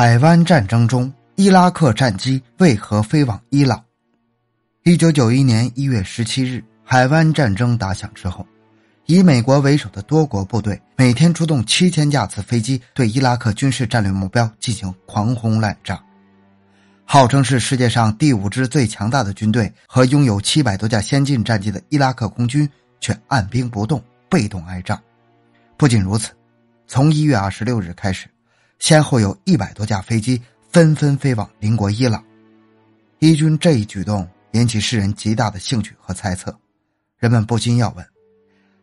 [0.00, 3.84] 海湾战争中，伊拉克战机为何飞往伊朗？
[4.82, 8.46] 一九九一年一月十七日，海湾战争打响之后，
[9.04, 16.02] 以美国为首的多国部队每天出动七千架次飞机，对伊拉克军事战略目标进行狂轰滥炸。
[17.04, 22.66] 号称是世界上第五支最强大的军队和拥有七百多架先进战机的伊拉克空军，
[23.00, 24.98] 却按兵不动，被动挨炸。
[25.76, 26.30] 不仅如此，
[26.86, 28.26] 从一月二十六日开始。
[28.80, 32.24] 先后有一百多架飞机纷纷飞往邻国伊朗，
[33.18, 36.58] 伊军这一举动引起世人极大的兴趣和猜测，
[37.18, 38.04] 人们不禁要问：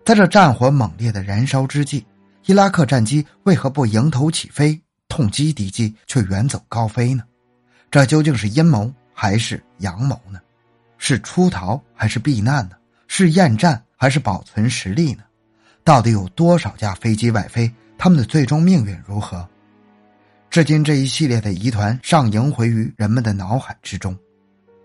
[0.06, 2.06] 在这战火猛烈的燃烧之际，
[2.46, 4.80] 伊拉克战机为何不迎头起飞，
[5.10, 7.23] 痛击敌机，却远走高飞呢？
[7.90, 10.40] 这究竟是阴谋还是阳谋呢？
[11.00, 12.76] 是出逃还是避难呢？
[13.08, 15.23] 是厌战还是保存实力呢？
[15.84, 17.70] 到底有多少架飞机外飞？
[17.98, 19.48] 他们的最终命运如何？
[20.50, 24.17] 至今，这一系列的疑团尚萦回于人们的脑海之中。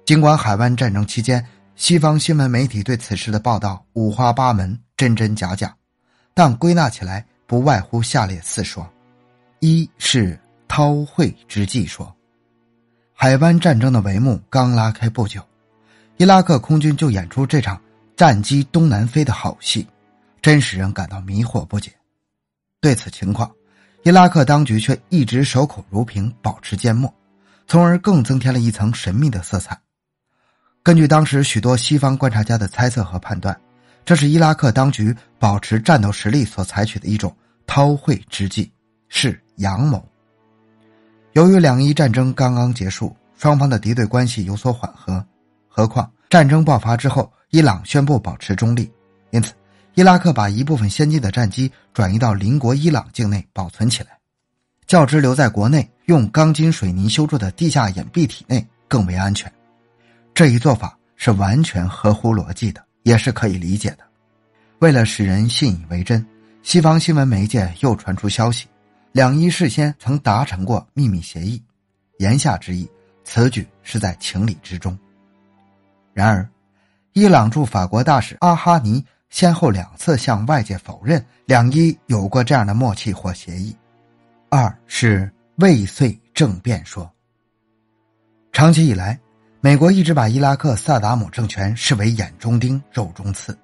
[0.05, 1.43] 尽管海湾战争期间，
[1.77, 5.75] 西方新闻媒体对此事的报道五花八门、真真假假，
[6.35, 8.87] 但归纳起来不外乎下列四说：
[9.61, 10.39] 一是
[10.69, 12.15] 韬晦之计说。
[13.15, 15.41] 海湾战争的帷幕刚拉开不久，
[16.17, 17.81] 伊拉克空军就演出这场
[18.17, 19.87] 战机东南飞的好戏，
[20.43, 21.93] 真使人感到迷惑不解。
[22.81, 23.51] 对此情况。
[24.05, 27.13] 伊拉克当局却一直守口如瓶，保持缄默，
[27.69, 29.81] 从而更增添了一层神秘的色彩。
[30.83, 33.57] 根据当时许多西方观察家的猜测和判断，
[34.05, 37.33] 这是伊拉克当局保持战斗实力所采取的一种
[37.65, 38.73] 韬晦之计，
[39.09, 40.05] 是阳谋。
[41.35, 45.25] 由于两伊战争刚刚结束，双方的敌对关系有所缓和，
[45.69, 48.91] 何况战争爆发之后，伊朗宣布保持中立，
[49.31, 49.53] 因此。
[49.95, 54.19] 伊拉克把一部分先进的战机转移到邻国伊朗境内保存起来，
[54.87, 59.53] 较之留在国内用钢筋水泥修筑的地下掩蔽体内更为安全。
[60.33, 63.99] 这一做法是完全合乎逻辑的，也是可以理解的。
[64.79, 66.27] 为了使人信以为真，
[66.63, 68.67] 西方新闻媒介又传出消息，
[69.13, 71.63] 两伊事先曾达成过秘密协议，
[72.19, 72.89] 言下之意，
[73.25, 74.99] 此举是在情理之中。
[76.15, 76.49] 然而，
[77.13, 79.05] 伊朗驻法国大使阿哈尼。
[79.33, 83.75] 先后两次向外界否认两伊有过这样的默契或协议。
[84.51, 87.11] 二是未遂政变说。
[88.53, 89.19] 长期以来，
[89.63, 93.59] 美国一直把伊拉克萨达姆政权视为眼中钉、肉中刺。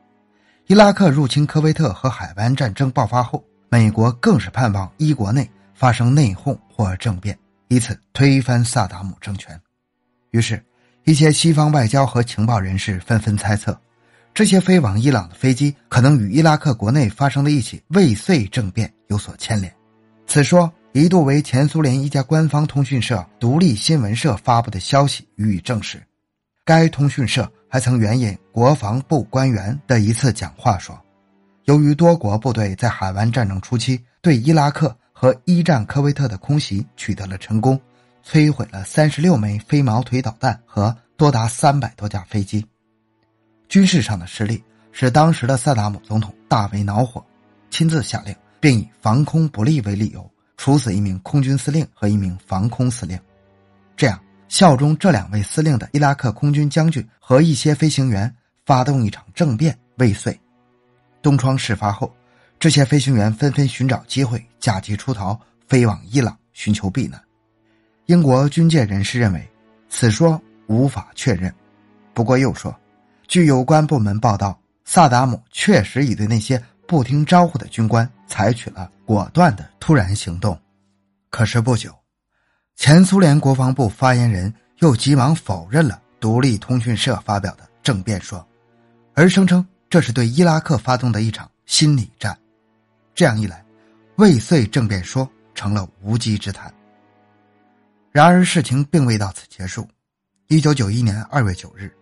[0.69, 9.61] 伊拉克入侵科威特和海湾战争爆发后，美国更是盼望伊国内发生内讧或政变，以此推翻萨达姆政权。
[10.31, 10.65] 于是，
[11.05, 13.78] 一些西方外交和情报人士纷纷猜测。
[14.38, 19.75] 这些飞往伊朗的飞机可能与伊拉克国内发生的一起未遂政变有所牵连，
[20.28, 26.00] 此说一度为前苏联一家官方通讯社独立新闻社发布的消息予以证实。
[26.65, 30.97] 该通讯社还曾援引国防部官员的一次讲话说，
[31.65, 37.77] 由于多国部队在海湾战争初期对伊拉克和一战科威特的空袭取得了成功，
[38.25, 42.65] 摧毁了三十六枚飞毛腿导弹和多达三百多架飞机。
[43.69, 44.62] 军事上的失利
[44.93, 47.25] 使当时的萨达姆总统大为恼火，
[47.71, 53.19] 亲自下令，并以防空不利为理由处死一名空军司令和一名防空司令。
[53.95, 54.19] 这样，
[54.49, 58.34] 效忠这两位司令的伊拉克空军将军和一些飞行员
[58.65, 60.39] 发动一场政变未遂。
[61.21, 62.11] 东窗事发后，
[62.59, 67.23] 这些飞行员纷纷寻找机会假机出逃，飞往伊朗寻求避难。
[68.07, 69.47] 英国军界人士认为，
[69.91, 71.55] 此说无法确认，
[72.15, 72.75] 不过又说。
[73.28, 80.59] 据有关部门报道，萨达姆确实已对那些不听招呼的军官采取了果断的突然行动。
[81.28, 81.94] 可是不久，
[82.75, 88.44] 前苏联国防部发言人又急忙否认了独立通讯社发表的政变说，
[89.12, 92.37] 而声称这是对伊拉克发动的一场心理战。
[93.15, 93.62] 这样一来，
[94.16, 96.72] 未遂政变说成了无稽之谈。
[98.10, 99.86] 然而，事情并未到此结束。
[100.47, 101.95] 一九九一年二月九日。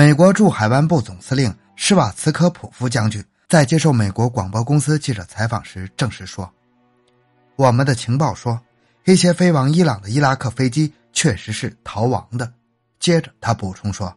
[0.00, 6.50] 美国驻海湾部总司令施瓦茨科普夫将军在接受美国广播公司记者采访时证实说
[7.54, 8.58] ：“我们的情报说，
[9.04, 12.50] 一些飞往伊朗的伊拉克飞机确实是逃亡的。”
[12.98, 14.10] 接着他补充说：“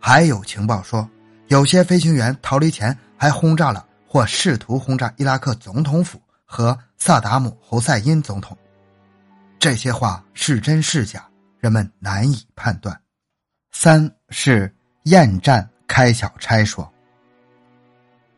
[0.00, 1.06] 还有情报说，
[1.48, 8.56] 有些飞行员逃离前还轰炸了或试图轰炸伊拉克总统府和萨达姆侯赛因总统。
[9.58, 12.98] 这些话是真是假，人们难以判断。”
[13.70, 14.74] 三是。
[15.08, 16.86] 厌战开小差说，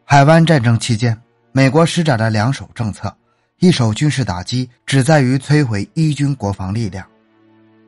[0.04, 1.20] 海湾战争期间，
[1.50, 3.12] 美国施展了两手政策，
[3.58, 7.04] 一手军事打击只在于摧毁伊军国防力量，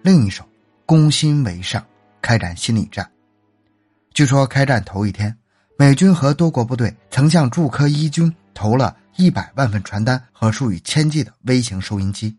[0.03, 0.45] 另一手
[0.85, 1.85] 攻心为上，
[2.21, 3.09] 开展心理战。
[4.13, 5.33] 据说开战头一天，
[5.79, 12.37] 美军和多国部队曾向驻科伊军投了一百万份传单和数以千计的微型收音机。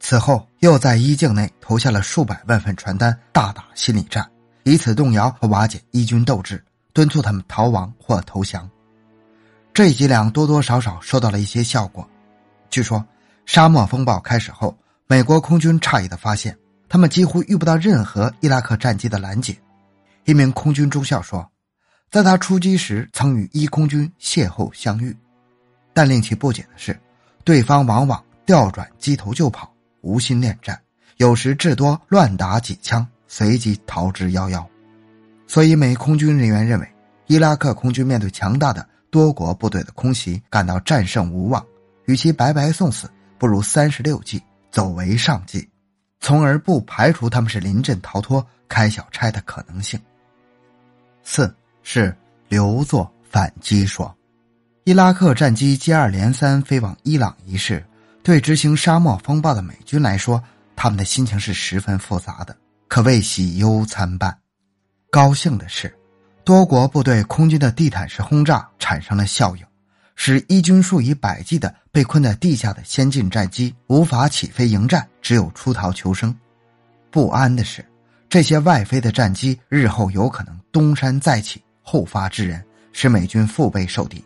[0.00, 4.28] 此后又在伊境内投下了数百万份传单，大打心理战，
[4.64, 6.62] 以此动摇和瓦解伊军斗志，
[6.92, 8.68] 敦促他们逃亡或投降。
[9.74, 12.08] 这几两多多少少收到了一些效果。
[12.70, 13.04] 据说，
[13.44, 14.76] 沙漠风暴开始后，
[15.06, 16.56] 美国空军诧异的发现，
[16.88, 19.56] 他们几乎遇不到任何伊拉克战机的拦截。
[20.24, 21.50] 一名空军中校说，
[22.10, 25.16] 在他出击时曾与伊空军邂逅相遇，
[25.92, 26.96] 但令其不解的是，
[27.42, 30.80] 对方往往调转机头就跑，无心恋战，
[31.16, 34.62] 有时至多乱打几枪，随即逃之夭夭。
[35.46, 36.86] 所以，美空军人员认为，
[37.28, 38.86] 伊拉克空军面对强大的。
[39.10, 41.62] 多国部队的空袭感到战胜无望，
[42.06, 45.68] 与其白白送死，不如三十六计，走为上计，
[46.20, 50.00] 从而不排除他们是临阵逃脱、开小差的可能性。
[51.22, 52.16] 四是
[52.48, 54.14] 留作反击说，
[54.84, 57.84] 伊拉克战机接二连三飞往伊朗一事，
[58.22, 60.42] 对执行沙漠风暴的美军来说，
[60.74, 62.56] 他们的心情是十分复杂的，
[62.92, 64.38] 可谓喜忧参半。
[65.10, 65.90] 高兴的是。
[66.44, 69.64] 多国部队空军的地毯式轰炸产生了效应，
[70.14, 76.36] 使伊军数以百计的被困在地下的先进战机无法起飞迎战，只有出逃求生。
[77.10, 77.82] 不安的是，
[78.28, 82.62] 这些外飞的战机日后有可能东山再起，后发制人，
[82.92, 84.22] 使美军腹背受敌，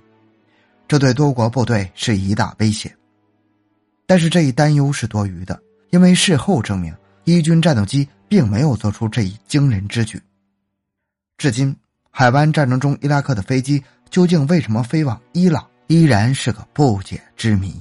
[0.88, 2.92] 这对多国部队是一大威胁。
[4.08, 5.56] 但是这一担忧是多余的，
[5.90, 6.92] 因为事后证明，
[7.26, 10.18] 伊军战斗机并没有做出这一惊人之举。
[11.36, 11.76] 至今。
[12.18, 17.78] 海湾战争中，伊拉克的飞机究竟为什么飞往伊朗，依然是个不解之谜。